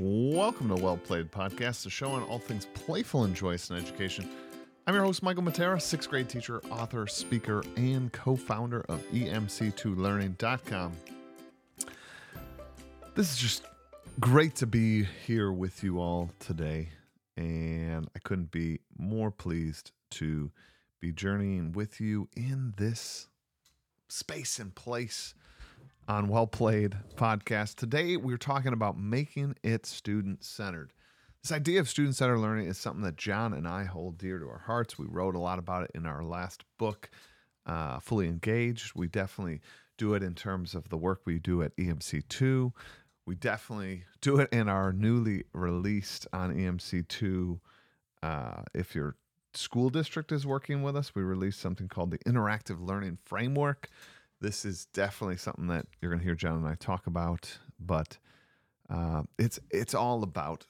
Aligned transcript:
Welcome 0.00 0.68
to 0.68 0.76
Well 0.76 0.96
Played 0.96 1.32
Podcast, 1.32 1.82
the 1.82 1.90
show 1.90 2.10
on 2.12 2.22
all 2.22 2.38
things 2.38 2.68
playful 2.72 3.24
and 3.24 3.34
joyous 3.34 3.68
in 3.70 3.76
education. 3.76 4.30
I'm 4.86 4.94
your 4.94 5.02
host, 5.02 5.24
Michael 5.24 5.42
Matera, 5.42 5.82
sixth 5.82 6.08
grade 6.08 6.28
teacher, 6.28 6.60
author, 6.70 7.08
speaker, 7.08 7.64
and 7.76 8.12
co 8.12 8.36
founder 8.36 8.82
of 8.82 9.02
EMC2Learning.com. 9.10 10.92
This 13.16 13.32
is 13.32 13.38
just 13.38 13.64
great 14.20 14.54
to 14.56 14.68
be 14.68 15.02
here 15.26 15.50
with 15.50 15.82
you 15.82 15.98
all 15.98 16.30
today, 16.38 16.90
and 17.36 18.08
I 18.14 18.20
couldn't 18.20 18.52
be 18.52 18.78
more 18.96 19.32
pleased 19.32 19.90
to 20.10 20.52
be 21.00 21.10
journeying 21.10 21.72
with 21.72 22.00
you 22.00 22.28
in 22.36 22.72
this 22.76 23.26
space 24.06 24.60
and 24.60 24.72
place 24.72 25.34
on 26.08 26.26
Well 26.28 26.46
Played 26.46 26.96
podcast. 27.16 27.74
Today, 27.74 28.16
we're 28.16 28.38
talking 28.38 28.72
about 28.72 28.98
making 28.98 29.56
it 29.62 29.84
student 29.84 30.42
centered. 30.42 30.94
This 31.42 31.52
idea 31.52 31.80
of 31.80 31.88
student 31.88 32.16
centered 32.16 32.38
learning 32.38 32.66
is 32.66 32.78
something 32.78 33.02
that 33.04 33.16
John 33.16 33.52
and 33.52 33.68
I 33.68 33.84
hold 33.84 34.16
dear 34.16 34.38
to 34.38 34.48
our 34.48 34.62
hearts. 34.66 34.98
We 34.98 35.06
wrote 35.06 35.34
a 35.34 35.38
lot 35.38 35.58
about 35.58 35.84
it 35.84 35.90
in 35.94 36.06
our 36.06 36.24
last 36.24 36.64
book, 36.78 37.10
uh, 37.66 38.00
Fully 38.00 38.26
Engaged. 38.26 38.92
We 38.96 39.06
definitely 39.06 39.60
do 39.98 40.14
it 40.14 40.22
in 40.22 40.34
terms 40.34 40.74
of 40.74 40.88
the 40.88 40.96
work 40.96 41.20
we 41.26 41.38
do 41.38 41.62
at 41.62 41.76
EMC2. 41.76 42.72
We 43.26 43.34
definitely 43.34 44.04
do 44.22 44.40
it 44.40 44.48
in 44.50 44.70
our 44.70 44.94
newly 44.94 45.44
released 45.52 46.26
on 46.32 46.54
EMC2. 46.54 47.60
Uh, 48.22 48.62
if 48.74 48.94
your 48.94 49.16
school 49.52 49.90
district 49.90 50.32
is 50.32 50.46
working 50.46 50.82
with 50.82 50.96
us, 50.96 51.14
we 51.14 51.22
released 51.22 51.60
something 51.60 51.88
called 51.88 52.12
the 52.12 52.18
Interactive 52.20 52.80
Learning 52.80 53.18
Framework 53.26 53.90
this 54.40 54.64
is 54.64 54.86
definitely 54.86 55.36
something 55.36 55.66
that 55.68 55.86
you're 56.00 56.10
going 56.10 56.20
to 56.20 56.24
hear 56.24 56.34
John 56.34 56.56
and 56.56 56.66
I 56.66 56.74
talk 56.74 57.06
about. 57.06 57.58
But 57.78 58.18
uh, 58.90 59.22
it's 59.38 59.58
it's 59.70 59.94
all 59.94 60.22
about 60.22 60.66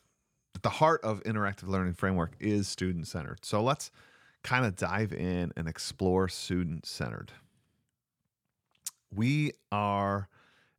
the 0.63 0.71
heart 0.71 1.03
of 1.05 1.23
interactive 1.25 1.69
learning 1.69 1.95
framework 1.95 2.35
is 2.41 2.69
student 2.69 3.07
centered. 3.07 3.45
So 3.45 3.63
let's 3.63 3.91
kind 4.43 4.65
of 4.65 4.77
dive 4.77 5.13
in 5.13 5.53
and 5.57 5.69
explore 5.69 6.29
student 6.29 6.87
centered. 6.87 7.33
We 9.15 9.53
are 9.73 10.29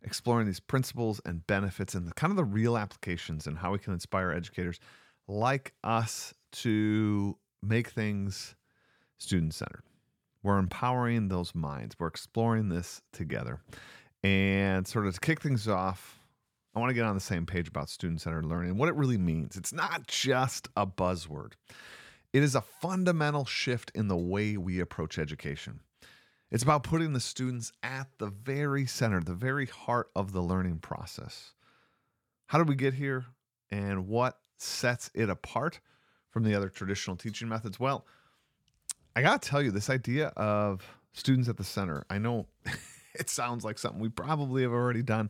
exploring 0.02 0.48
these 0.48 0.60
principles 0.60 1.20
and 1.26 1.46
benefits 1.46 1.94
and 1.94 2.08
the, 2.08 2.14
kind 2.14 2.32
of 2.32 2.38
the 2.38 2.44
real 2.44 2.78
applications 2.78 3.48
and 3.48 3.58
how 3.58 3.72
we 3.72 3.80
can 3.80 3.94
inspire 3.94 4.32
educators 4.32 4.80
like 5.28 5.74
us 5.84 6.34
to 6.52 7.38
make 7.62 7.90
things 7.90 8.56
student 9.18 9.54
centered. 9.54 9.84
We're 10.44 10.58
empowering 10.58 11.28
those 11.28 11.54
minds. 11.54 11.96
We're 12.00 12.08
exploring 12.08 12.70
this 12.70 13.02
together. 13.12 13.60
And 14.24 14.88
sort 14.88 15.08
of 15.08 15.14
to 15.14 15.20
kick 15.20 15.42
things 15.42 15.68
off, 15.68 16.20
I 16.76 16.80
want 16.80 16.90
to 16.90 16.94
get 16.94 17.06
on 17.06 17.16
the 17.16 17.22
same 17.22 17.46
page 17.46 17.68
about 17.68 17.90
student 17.90 18.22
centered 18.22 18.46
learning 18.46 18.72
and 18.72 18.80
what 18.80 18.90
it 18.90 18.96
really 18.96 19.18
means. 19.18 19.58
It's 19.58 19.74
not 19.74 20.08
just 20.08 20.68
a 20.76 20.86
buzzword, 20.86 21.54
it 22.32 22.44
is 22.44 22.56
a 22.56 22.62
fundamental 22.62 23.46
shift 23.46 23.92
in 23.96 24.08
the 24.08 24.18
way 24.18 24.56
we 24.56 24.80
approach 24.80 25.18
education. 25.18 25.80
It's 26.52 26.64
about 26.64 26.84
putting 26.84 27.14
the 27.14 27.20
students 27.20 27.72
at 27.84 28.08
the 28.18 28.28
very 28.28 28.88
center, 28.88 29.22
the 29.22 29.34
very 29.34 29.68
heart 29.68 30.10
of 30.16 30.32
the 30.32 30.42
learning 30.42 30.80
process. 30.80 31.52
How 32.48 32.58
did 32.58 32.68
we 32.68 32.76
get 32.76 32.96
here 32.96 33.26
and 33.70 34.08
what 34.08 34.40
sets 34.58 35.12
it 35.14 35.30
apart 35.30 35.80
from 36.32 36.44
the 36.44 36.56
other 36.56 36.70
traditional 36.70 37.16
teaching 37.16 37.48
methods? 37.48 37.80
Well, 37.80 38.06
I 39.16 39.22
got 39.22 39.42
to 39.42 39.50
tell 39.50 39.62
you, 39.62 39.72
this 39.72 39.90
idea 39.90 40.28
of 40.38 40.86
students 41.14 41.50
at 41.50 41.58
the 41.58 41.64
center, 41.64 42.06
I 42.10 42.18
know 42.18 42.48
it 43.16 43.30
sounds 43.30 43.66
like 43.66 43.78
something 43.78 44.00
we 44.00 44.10
probably 44.10 44.62
have 44.62 44.72
already 44.72 45.02
done, 45.02 45.30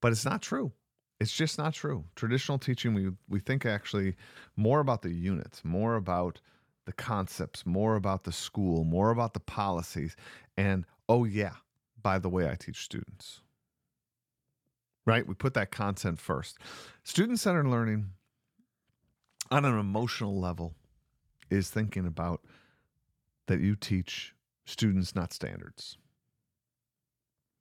but 0.00 0.12
it's 0.12 0.24
not 0.24 0.42
true. 0.42 0.72
It's 1.20 1.32
just 1.32 1.58
not 1.58 1.74
true. 1.74 2.04
Traditional 2.14 2.58
teaching, 2.58 2.94
we, 2.94 3.10
we 3.28 3.40
think 3.40 3.66
actually 3.66 4.14
more 4.56 4.80
about 4.80 5.02
the 5.02 5.10
units, 5.10 5.64
more 5.64 5.96
about 5.96 6.40
the 6.86 6.92
concepts, 6.92 7.66
more 7.66 7.96
about 7.96 8.24
the 8.24 8.32
school, 8.32 8.84
more 8.84 9.10
about 9.10 9.34
the 9.34 9.40
policies. 9.40 10.16
And 10.56 10.84
oh, 11.08 11.24
yeah, 11.24 11.54
by 12.02 12.18
the 12.18 12.28
way, 12.28 12.48
I 12.48 12.54
teach 12.54 12.84
students. 12.84 13.40
Right? 15.04 15.26
We 15.26 15.34
put 15.34 15.54
that 15.54 15.70
content 15.70 16.20
first. 16.20 16.58
Student 17.02 17.40
centered 17.40 17.66
learning 17.66 18.10
on 19.50 19.64
an 19.64 19.78
emotional 19.78 20.38
level 20.38 20.74
is 21.50 21.70
thinking 21.70 22.06
about 22.06 22.42
that 23.48 23.60
you 23.60 23.74
teach 23.74 24.34
students, 24.64 25.14
not 25.14 25.32
standards. 25.32 25.98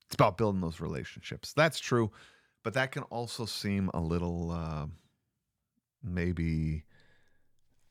It's 0.05 0.15
about 0.15 0.37
building 0.37 0.61
those 0.61 0.79
relationships. 0.79 1.53
That's 1.53 1.79
true, 1.79 2.11
but 2.63 2.73
that 2.75 2.91
can 2.91 3.03
also 3.03 3.45
seem 3.45 3.89
a 3.93 3.99
little 3.99 4.51
uh, 4.51 4.85
maybe, 6.03 6.83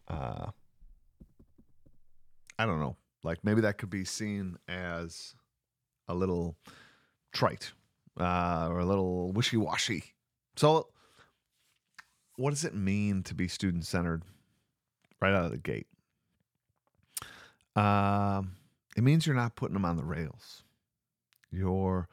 uh, 0.08 0.46
I 2.58 2.66
don't 2.66 2.80
know, 2.80 2.96
like 3.22 3.38
maybe 3.42 3.60
that 3.62 3.78
could 3.78 3.90
be 3.90 4.04
seen 4.04 4.56
as 4.68 5.34
a 6.08 6.14
little 6.14 6.56
trite 7.32 7.72
uh, 8.18 8.68
or 8.70 8.78
a 8.78 8.86
little 8.86 9.32
wishy 9.32 9.56
washy. 9.56 10.04
So, 10.56 10.88
what 12.36 12.50
does 12.50 12.64
it 12.64 12.74
mean 12.74 13.22
to 13.24 13.34
be 13.34 13.48
student 13.48 13.84
centered 13.84 14.22
right 15.20 15.34
out 15.34 15.46
of 15.46 15.50
the 15.50 15.58
gate? 15.58 15.86
Um, 17.76 18.52
it 18.96 19.04
means 19.04 19.26
you're 19.26 19.36
not 19.36 19.54
putting 19.54 19.74
them 19.74 19.84
on 19.84 19.96
the 19.96 20.04
rails. 20.04 20.62
You're 21.50 22.08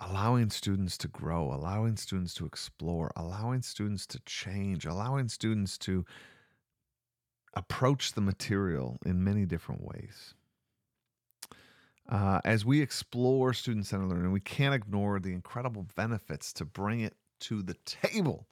allowing 0.00 0.50
students 0.50 0.96
to 0.98 1.08
grow, 1.08 1.52
allowing 1.52 1.96
students 1.96 2.34
to 2.34 2.46
explore, 2.46 3.12
allowing 3.16 3.62
students 3.62 4.06
to 4.06 4.20
change, 4.20 4.86
allowing 4.86 5.28
students 5.28 5.76
to 5.78 6.04
approach 7.54 8.12
the 8.12 8.20
material 8.20 8.98
in 9.04 9.22
many 9.22 9.44
different 9.44 9.82
ways. 9.82 10.34
Uh, 12.08 12.40
as 12.44 12.64
we 12.64 12.80
explore 12.82 13.52
student 13.52 13.86
centered 13.86 14.08
learning, 14.08 14.32
we 14.32 14.40
can't 14.40 14.74
ignore 14.74 15.18
the 15.18 15.32
incredible 15.32 15.86
benefits 15.96 16.52
to 16.52 16.64
bring 16.64 17.00
it 17.00 17.14
to 17.40 17.62
the 17.62 17.74
table 17.86 18.46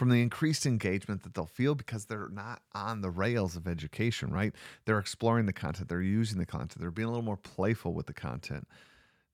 from 0.00 0.08
the 0.08 0.22
increased 0.22 0.64
engagement 0.64 1.22
that 1.24 1.34
they'll 1.34 1.44
feel 1.44 1.74
because 1.74 2.06
they're 2.06 2.30
not 2.32 2.62
on 2.72 3.02
the 3.02 3.10
rails 3.10 3.54
of 3.54 3.68
education, 3.68 4.32
right? 4.32 4.54
They're 4.86 4.98
exploring 4.98 5.44
the 5.44 5.52
content, 5.52 5.90
they're 5.90 6.00
using 6.00 6.38
the 6.38 6.46
content, 6.46 6.80
they're 6.80 6.90
being 6.90 7.04
a 7.04 7.10
little 7.10 7.22
more 7.22 7.36
playful 7.36 7.92
with 7.92 8.06
the 8.06 8.14
content. 8.14 8.66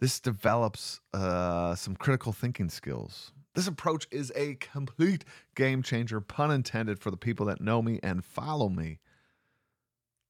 This 0.00 0.18
develops 0.18 0.98
uh, 1.14 1.76
some 1.76 1.94
critical 1.94 2.32
thinking 2.32 2.68
skills. 2.68 3.30
This 3.54 3.68
approach 3.68 4.08
is 4.10 4.32
a 4.34 4.56
complete 4.56 5.24
game 5.54 5.84
changer, 5.84 6.20
pun 6.20 6.50
intended, 6.50 6.98
for 6.98 7.12
the 7.12 7.16
people 7.16 7.46
that 7.46 7.60
know 7.60 7.80
me 7.80 8.00
and 8.02 8.24
follow 8.24 8.68
me. 8.68 8.98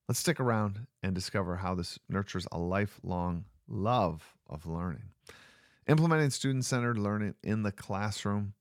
Let's 0.06 0.20
stick 0.20 0.38
around 0.38 0.86
and 1.02 1.14
discover 1.14 1.56
how 1.56 1.74
this 1.74 1.98
nurtures 2.10 2.46
a 2.52 2.58
lifelong 2.58 3.46
love 3.66 4.34
of 4.50 4.66
learning. 4.66 5.12
Implementing 5.88 6.28
student 6.28 6.66
centered 6.66 6.98
learning 6.98 7.36
in 7.42 7.62
the 7.62 7.72
classroom 7.72 8.52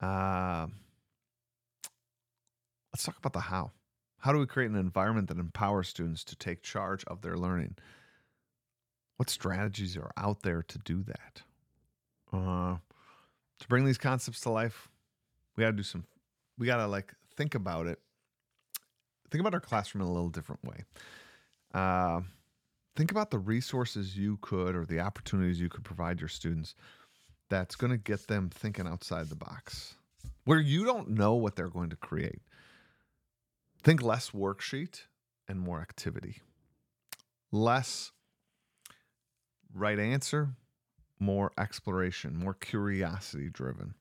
uh, 0.00 0.66
let's 2.92 3.04
talk 3.04 3.16
about 3.18 3.32
the 3.32 3.40
how. 3.40 3.70
How 4.18 4.32
do 4.32 4.38
we 4.38 4.46
create 4.46 4.70
an 4.70 4.76
environment 4.76 5.28
that 5.28 5.38
empowers 5.38 5.88
students 5.88 6.24
to 6.24 6.36
take 6.36 6.62
charge 6.62 7.04
of 7.04 7.22
their 7.22 7.36
learning? 7.36 7.76
What 9.16 9.30
strategies 9.30 9.96
are 9.96 10.10
out 10.16 10.42
there 10.42 10.62
to 10.62 10.78
do 10.78 11.02
that? 11.04 11.42
Uh, 12.32 12.76
to 13.58 13.68
bring 13.68 13.84
these 13.84 13.98
concepts 13.98 14.40
to 14.42 14.50
life, 14.50 14.88
we 15.56 15.62
got 15.62 15.70
to 15.70 15.76
do 15.76 15.82
some, 15.82 16.04
we 16.58 16.66
got 16.66 16.76
to 16.78 16.86
like 16.86 17.14
think 17.36 17.54
about 17.54 17.86
it. 17.86 17.98
Think 19.30 19.40
about 19.40 19.54
our 19.54 19.60
classroom 19.60 20.02
in 20.02 20.08
a 20.08 20.12
little 20.12 20.28
different 20.28 20.64
way. 20.64 20.84
Uh, 21.72 22.20
think 22.96 23.10
about 23.10 23.30
the 23.30 23.38
resources 23.38 24.16
you 24.18 24.38
could 24.42 24.74
or 24.74 24.84
the 24.84 25.00
opportunities 25.00 25.60
you 25.60 25.68
could 25.68 25.84
provide 25.84 26.20
your 26.20 26.28
students 26.28 26.74
that's 27.50 27.76
going 27.76 27.90
to 27.90 27.98
get 27.98 28.28
them 28.28 28.48
thinking 28.48 28.86
outside 28.86 29.28
the 29.28 29.34
box 29.34 29.96
where 30.44 30.60
you 30.60 30.84
don't 30.84 31.10
know 31.10 31.34
what 31.34 31.56
they're 31.56 31.68
going 31.68 31.90
to 31.90 31.96
create. 31.96 32.40
Think 33.82 34.02
less 34.02 34.30
worksheet 34.30 35.02
and 35.48 35.60
more 35.60 35.80
activity. 35.80 36.38
Less 37.52 38.12
right 39.74 39.98
answer, 39.98 40.50
more 41.18 41.52
exploration, 41.58 42.36
more 42.36 42.54
curiosity 42.54 43.48
driven. 43.48 43.94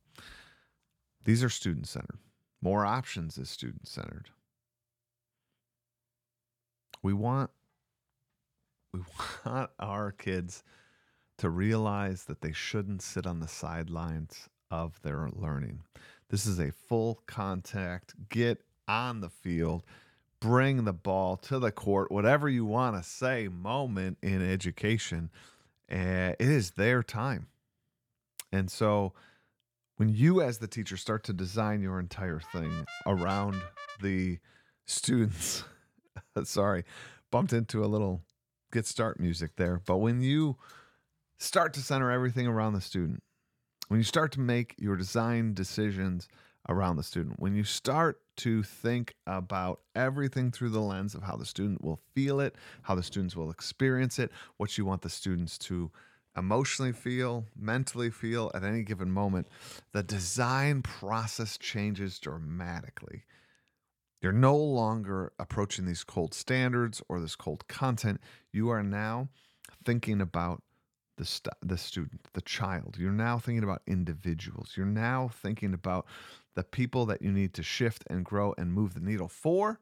These 1.25 1.44
are 1.44 1.50
student 1.50 1.88
centered. 1.88 2.19
More 2.62 2.85
options 2.85 3.38
is 3.38 3.50
student 3.50 3.88
centered. 3.88 4.29
We 7.01 7.13
want 7.13 7.50
we 8.94 9.01
want 9.45 9.69
our 9.79 10.12
kids 10.12 10.63
to 11.39 11.50
realize 11.50 12.25
that 12.25 12.41
they 12.41 12.51
shouldn't 12.51 13.01
sit 13.01 13.25
on 13.25 13.39
the 13.39 13.47
sidelines 13.47 14.50
of 14.69 15.01
their 15.01 15.30
learning. 15.33 15.81
This 16.30 16.45
is 16.45 16.59
a 16.59 16.71
full 16.71 17.21
contact, 17.25 18.13
get 18.30 18.62
on 18.88 19.21
the 19.21 19.30
field, 19.30 19.83
bring 20.39 20.83
the 20.83 20.94
ball 20.94 21.38
to 21.38 21.57
the 21.57 21.71
court, 21.71 22.12
whatever 22.12 22.47
you 22.47 22.65
want 22.65 22.95
to 22.95 23.09
say, 23.09 23.47
moment 23.47 24.18
in 24.21 24.47
education. 24.47 25.30
Uh, 25.91 26.36
it 26.38 26.47
is 26.47 26.71
their 26.71 27.01
time. 27.01 27.47
And 28.51 28.69
so 28.69 29.13
when 29.95 30.09
you, 30.09 30.41
as 30.41 30.57
the 30.57 30.68
teacher, 30.68 30.97
start 30.97 31.24
to 31.25 31.33
design 31.33 31.81
your 31.81 32.00
entire 32.00 32.39
thing 32.51 32.86
around 33.06 33.62
the 34.01 34.39
students, 34.86 35.63
sorry, 36.44 36.83
bumped 37.31 37.53
into 37.53 37.83
a 37.83 37.88
little 37.88 38.21
get 38.71 38.86
start 38.86 39.19
music 39.19 39.51
there. 39.56 39.81
But 39.86 39.97
when 39.97 40.21
you 40.21 40.57
start 41.39 41.74
to 41.74 41.81
center 41.81 42.12
everything 42.12 42.47
around 42.47 42.74
the 42.74 42.81
student, 42.81 43.24
when 43.88 44.00
you 44.00 44.03
start 44.03 44.31
to 44.33 44.39
make 44.39 44.75
your 44.77 44.95
design 44.95 45.53
decisions 45.53 46.27
around 46.68 46.97
the 46.97 47.03
student, 47.03 47.39
when 47.39 47.56
you 47.56 47.63
start 47.63 48.21
to 48.36 48.62
think 48.62 49.15
about 49.25 49.81
everything 49.95 50.51
through 50.51 50.69
the 50.69 50.81
lens 50.81 51.15
of 51.15 51.24
how 51.24 51.36
the 51.36 51.45
student 51.45 51.83
will 51.83 52.00
feel 52.13 52.39
it, 52.39 52.56
how 52.83 52.94
the 52.94 53.03
students 53.03 53.36
will 53.36 53.50
experience 53.50 54.19
it, 54.19 54.31
what 54.57 54.77
you 54.77 54.86
want 54.86 55.01
the 55.01 55.09
students 55.09 55.57
to 55.57 55.89
emotionally 56.38 56.91
feel, 56.91 57.45
mentally 57.57 58.09
feel 58.09 58.51
at 58.53 58.63
any 58.63 58.83
given 58.83 59.09
moment, 59.09 59.47
the 59.94 60.03
design 60.03 60.81
process 60.81 61.57
changes 61.57 62.19
dramatically. 62.19 63.24
You're 64.21 64.31
no 64.33 64.56
longer 64.56 65.31
approaching 65.39 65.86
these 65.86 66.03
cold 66.03 66.33
standards 66.33 67.01
or 67.09 67.19
this 67.19 67.36
cold 67.36 67.68
content. 67.68 68.19
You 68.51 68.69
are 68.69 68.83
now 68.83 69.30
thinking 69.86 70.21
about 70.21 70.62
the, 71.19 71.25
st- 71.25 71.54
the 71.62 71.77
student, 71.77 72.21
the 72.33 72.42
child. 72.42 72.95
You're 72.98 73.12
now 73.12 73.38
thinking 73.38 73.63
about 73.63 73.81
individuals. 73.86 74.71
You're 74.75 74.86
now 74.86 75.30
thinking 75.31 75.74
about 75.74 76.07
the 76.56 76.63
people 76.63 77.06
that 77.07 77.21
you 77.21 77.31
need 77.31 77.54
to 77.56 77.63
shift 77.63 78.06
and 78.10 78.25
grow 78.25 78.56
and 78.57 78.74
move 78.74 78.94
the 78.94 79.01
needle 79.01 79.27
for 79.27 79.80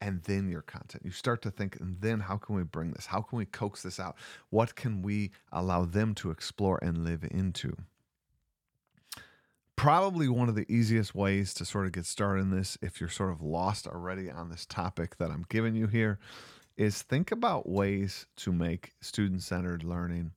and 0.00 0.22
then 0.22 0.48
your 0.48 0.62
content. 0.62 1.02
You 1.04 1.10
start 1.10 1.42
to 1.42 1.50
think, 1.50 1.80
and 1.80 2.00
then 2.00 2.20
how 2.20 2.36
can 2.36 2.54
we 2.54 2.62
bring 2.62 2.92
this? 2.92 3.06
How 3.06 3.20
can 3.20 3.36
we 3.38 3.44
coax 3.44 3.82
this 3.82 3.98
out? 3.98 4.16
What 4.50 4.76
can 4.76 5.02
we 5.02 5.32
allow 5.50 5.84
them 5.84 6.14
to 6.16 6.30
explore 6.30 6.78
and 6.80 7.04
live 7.04 7.24
into? 7.28 7.76
Probably 9.74 10.28
one 10.28 10.48
of 10.48 10.54
the 10.54 10.70
easiest 10.72 11.16
ways 11.16 11.52
to 11.54 11.64
sort 11.64 11.86
of 11.86 11.92
get 11.92 12.06
started 12.06 12.42
in 12.42 12.50
this, 12.50 12.78
if 12.80 13.00
you're 13.00 13.10
sort 13.10 13.32
of 13.32 13.42
lost 13.42 13.88
already 13.88 14.30
on 14.30 14.48
this 14.48 14.64
topic 14.66 15.18
that 15.18 15.32
I'm 15.32 15.44
giving 15.48 15.74
you 15.74 15.88
here, 15.88 16.20
is 16.76 17.02
think 17.02 17.32
about 17.32 17.68
ways 17.68 18.26
to 18.36 18.52
make 18.52 18.92
student 19.00 19.42
centered 19.42 19.82
learning 19.82 20.30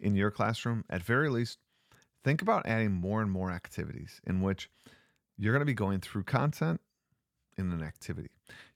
in 0.00 0.14
your 0.14 0.30
classroom. 0.30 0.84
At 0.90 1.02
very 1.02 1.28
least, 1.28 1.58
think 2.24 2.42
about 2.42 2.66
adding 2.66 2.92
more 2.92 3.22
and 3.22 3.30
more 3.30 3.50
activities 3.50 4.20
in 4.26 4.42
which 4.42 4.70
you're 5.36 5.52
going 5.52 5.60
to 5.60 5.66
be 5.66 5.74
going 5.74 6.00
through 6.00 6.24
content 6.24 6.80
in 7.56 7.72
an 7.72 7.82
activity. 7.82 8.30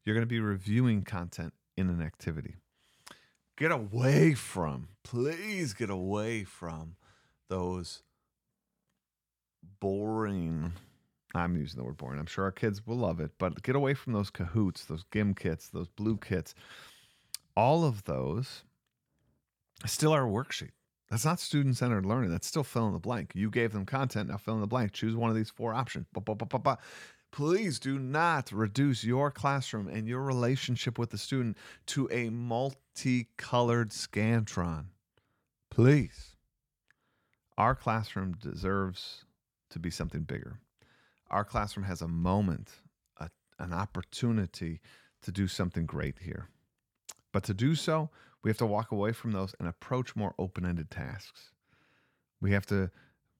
You're 0.05 0.15
going 0.15 0.27
to 0.27 0.31
be 0.31 0.41
reviewing 0.41 1.03
content 1.03 1.53
in 1.77 1.89
an 1.89 2.03
activity. 2.03 2.57
Get 3.57 3.71
away 3.71 4.35
from, 4.35 4.89
please 5.05 5.75
get 5.75 5.91
away 5.91 6.45
from 6.45 6.97
those 7.49 8.03
boring. 9.81 10.73
I'm 11.35 11.57
using 11.57 11.79
the 11.79 11.85
word 11.85 11.97
boring. 11.97 12.19
I'm 12.19 12.27
sure 12.27 12.45
our 12.45 12.53
kids 12.53 12.87
will 12.87 12.97
love 12.97 13.21
it, 13.21 13.33
but 13.39 13.63
get 13.63 13.77
away 13.77 13.95
from 13.95 14.13
those 14.13 14.31
Kahoots, 14.31 14.87
those 14.87 15.05
Gimkits, 15.13 15.71
those 15.71 15.89
Blookets. 15.89 16.55
All 17.57 17.85
of 17.85 18.05
those 18.05 18.65
still 19.87 20.15
a 20.15 20.19
worksheet. 20.19 20.71
That's 21.13 21.27
not 21.27 21.41
student 21.41 21.77
centered 21.77 22.07
learning. 22.07 22.31
That's 22.31 22.47
still 22.47 22.65
fill 22.65 22.87
in 22.87 22.95
the 22.95 22.99
blank. 22.99 23.33
You 23.35 23.51
gave 23.51 23.75
them 23.75 23.85
content. 23.85 24.31
Now 24.31 24.39
fill 24.39 24.55
in 24.55 24.63
the 24.63 24.67
blank. 24.67 24.93
Choose 24.93 25.15
one 25.15 25.29
of 25.29 25.37
these 25.37 25.51
four 25.51 25.75
options. 25.75 26.07
Please 27.31 27.79
do 27.79 27.99
not 27.99 28.51
reduce 28.51 29.05
your 29.05 29.31
classroom 29.31 29.89
and 29.89 30.09
your 30.09 30.23
relationship 30.23 30.99
with 30.99 31.11
the 31.11 31.19
student 31.19 31.59
to 31.89 32.09
a 32.11 32.31
multicolored 32.31 33.91
Scantron. 33.91 34.87
Please. 35.71 36.37
Our 37.59 37.75
classroom 37.75 38.33
deserves 38.41 39.27
to 39.69 39.79
be 39.79 39.91
something 39.91 40.23
bigger. 40.23 40.61
Our 41.29 41.45
classroom 41.45 41.85
has 41.85 42.01
a 42.01 42.09
moment, 42.09 42.71
a, 43.19 43.29
an 43.59 43.75
opportunity 43.75 44.81
to 45.21 45.31
do 45.31 45.47
something 45.47 45.85
great 45.85 46.21
here. 46.21 46.49
But 47.33 47.45
to 47.45 47.53
do 47.53 47.75
so, 47.75 48.09
we 48.43 48.51
have 48.51 48.59
to 48.59 48.67
walk 48.67 48.93
away 48.93 49.13
from 49.13 49.33
those 49.33 49.55
and 49.59 49.69
approach 49.69 50.17
more 50.17 50.35
open 50.39 50.67
ended 50.67 50.91
tasks. 50.91 51.51
We 52.41 52.53
have 52.53 52.67
to 52.67 52.91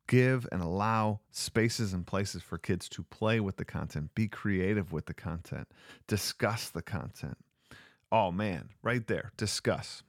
give 0.07 0.47
and 0.53 0.63
allow 0.63 1.21
spaces 1.31 1.93
and 1.93 2.07
places 2.07 2.43
for 2.43 2.59
kids 2.59 2.89
to 2.91 3.03
play 3.05 3.41
with 3.41 3.57
the 3.57 3.65
content, 3.65 4.15
be 4.15 4.29
creative 4.29 4.93
with 4.93 5.07
the 5.07 5.15
content, 5.15 5.69
discuss 6.07 6.69
the 6.69 6.83
content. 6.83 7.39
Oh 8.11 8.31
man, 8.31 8.71
right 8.83 9.07
there, 9.07 9.33
discuss. 9.37 10.03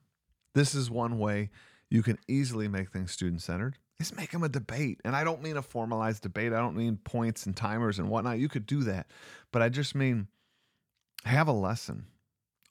This 0.54 0.76
is 0.76 0.92
one 0.92 1.18
way 1.18 1.50
you 1.90 2.04
can 2.04 2.20
easily 2.28 2.68
make 2.68 2.92
things 2.92 3.12
student 3.12 3.42
centered 3.42 3.78
is 4.00 4.16
make 4.16 4.32
them 4.32 4.44
a 4.44 4.50
debate. 4.50 5.00
And 5.06 5.16
I 5.16 5.24
don't 5.24 5.42
mean 5.42 5.58
a 5.58 5.62
formalized 5.62 6.24
debate. 6.24 6.54
I 6.54 6.58
don't 6.58 6.76
mean 6.76 6.98
points 6.98 7.46
and 7.46 7.56
timers 7.56 8.00
and 8.00 8.10
whatnot. 8.10 8.40
You 8.40 8.50
could 8.50 8.66
do 8.66 8.84
that. 8.84 9.08
But 9.52 9.62
I 9.62 9.70
just 9.70 9.96
mean 9.96 10.28
have 11.26 11.48
a 11.48 11.54
lesson 11.54 12.08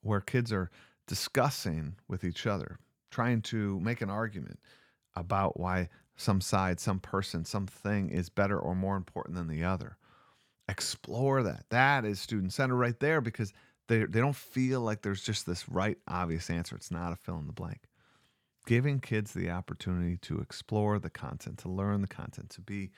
where 0.02 0.20
kids 0.20 0.52
are 0.52 0.70
discussing 1.06 1.96
with 2.08 2.24
each 2.24 2.46
other, 2.46 2.78
trying 3.10 3.42
to 3.42 3.80
make 3.80 4.00
an 4.00 4.10
argument 4.10 4.60
about 5.14 5.58
why 5.58 5.88
some 6.16 6.40
side, 6.40 6.80
some 6.80 7.00
person, 7.00 7.44
something 7.44 8.10
is 8.10 8.28
better 8.28 8.58
or 8.58 8.74
more 8.74 8.96
important 8.96 9.36
than 9.36 9.48
the 9.48 9.64
other. 9.64 9.96
Explore 10.68 11.42
that. 11.42 11.64
That 11.70 12.04
is 12.04 12.20
student 12.20 12.52
centered 12.52 12.76
right 12.76 12.98
there 13.00 13.20
because 13.20 13.52
they, 13.88 14.04
they 14.04 14.20
don't 14.20 14.36
feel 14.36 14.80
like 14.80 15.02
there's 15.02 15.22
just 15.22 15.46
this 15.46 15.68
right 15.68 15.98
obvious 16.06 16.48
answer. 16.48 16.76
It's 16.76 16.90
not 16.90 17.12
a 17.12 17.16
fill 17.16 17.38
in 17.38 17.46
the 17.46 17.52
blank. 17.52 17.80
Giving 18.66 19.00
kids 19.00 19.32
the 19.32 19.50
opportunity 19.50 20.16
to 20.18 20.38
explore 20.38 20.98
the 20.98 21.10
content, 21.10 21.58
to 21.58 21.68
learn 21.68 22.00
the 22.00 22.06
content, 22.06 22.50
to 22.50 22.60
be 22.60 22.90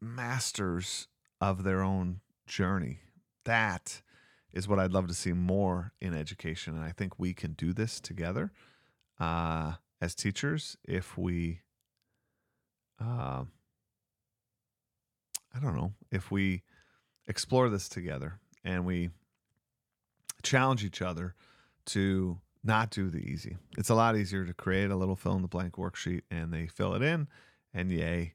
masters 0.00 1.06
of 1.40 1.64
their 1.64 1.82
own 1.82 2.20
journey. 2.46 3.00
That 3.44 4.00
is 4.52 4.68
what 4.68 4.78
I'd 4.78 4.92
love 4.92 5.08
to 5.08 5.14
see 5.14 5.32
more 5.32 5.92
in 6.00 6.14
education. 6.14 6.74
And 6.74 6.84
I 6.84 6.90
think 6.90 7.18
we 7.18 7.34
can 7.34 7.52
do 7.52 7.72
this 7.72 8.00
together 8.00 8.52
uh, 9.18 9.74
as 10.00 10.14
teachers 10.14 10.76
if 10.84 11.16
we 11.16 11.60
uh, 13.00 13.44
I 15.54 15.58
don't 15.60 15.76
know 15.76 15.92
if 16.10 16.30
we 16.30 16.62
explore 17.26 17.68
this 17.68 17.88
together 17.88 18.38
and 18.64 18.84
we 18.84 19.10
challenge 20.42 20.84
each 20.84 21.02
other 21.02 21.34
to 21.86 22.38
not 22.64 22.90
do 22.90 23.10
the 23.10 23.18
easy. 23.18 23.56
It's 23.76 23.90
a 23.90 23.94
lot 23.94 24.16
easier 24.16 24.44
to 24.44 24.54
create 24.54 24.90
a 24.90 24.96
little 24.96 25.16
fill 25.16 25.34
in 25.34 25.42
the 25.42 25.48
blank 25.48 25.74
worksheet 25.74 26.22
and 26.30 26.52
they 26.52 26.66
fill 26.66 26.94
it 26.94 27.02
in, 27.02 27.28
and 27.74 27.90
yay, 27.90 28.34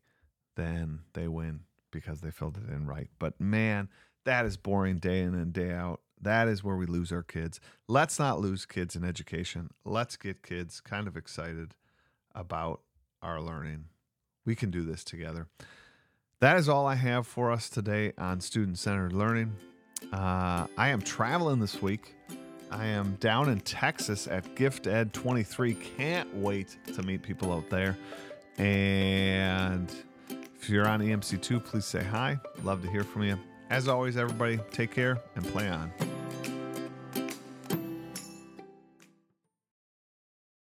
then 0.55 0.99
they 1.13 1.27
win 1.27 1.61
because 1.91 2.21
they 2.21 2.31
filled 2.31 2.57
it 2.57 2.71
in 2.71 2.85
right. 2.85 3.09
But 3.19 3.39
man, 3.39 3.89
that 4.25 4.45
is 4.45 4.57
boring 4.57 4.97
day 4.97 5.21
in 5.21 5.33
and 5.33 5.53
day 5.53 5.71
out. 5.71 6.01
That 6.21 6.47
is 6.47 6.63
where 6.63 6.75
we 6.75 6.85
lose 6.85 7.11
our 7.11 7.23
kids. 7.23 7.59
Let's 7.87 8.17
not 8.19 8.39
lose 8.39 8.65
kids 8.65 8.95
in 8.95 9.03
education. 9.03 9.69
Let's 9.85 10.17
get 10.17 10.43
kids 10.43 10.81
kind 10.81 11.07
of 11.07 11.15
excited 11.15 11.75
about 12.33 12.81
our 13.21 13.41
learning 13.41 13.85
we 14.47 14.55
can 14.55 14.71
do 14.71 14.83
this 14.83 15.03
together. 15.03 15.45
That 16.39 16.57
is 16.57 16.69
all 16.69 16.87
I 16.87 16.95
have 16.95 17.27
for 17.27 17.51
us 17.51 17.69
today 17.69 18.13
on 18.17 18.39
student 18.41 18.79
centered 18.79 19.13
learning. 19.13 19.53
Uh, 20.11 20.67
I 20.77 20.89
am 20.89 21.01
traveling 21.01 21.59
this 21.59 21.81
week. 21.81 22.15
I 22.71 22.85
am 22.85 23.15
down 23.19 23.49
in 23.49 23.59
Texas 23.59 24.27
at 24.27 24.55
GiftED 24.55 25.11
23. 25.11 25.73
Can't 25.73 26.33
wait 26.35 26.77
to 26.95 27.03
meet 27.03 27.21
people 27.21 27.51
out 27.51 27.69
there. 27.69 27.97
And 28.57 29.91
if 30.55 30.69
you're 30.69 30.87
on 30.87 31.01
EMC2, 31.01 31.63
please 31.63 31.85
say 31.85 32.03
hi. 32.03 32.39
Love 32.63 32.81
to 32.83 32.89
hear 32.89 33.03
from 33.03 33.23
you. 33.23 33.37
As 33.69 33.87
always, 33.87 34.15
everybody, 34.15 34.59
take 34.71 34.91
care 34.91 35.17
and 35.35 35.45
play 35.45 35.67
on. 35.67 35.91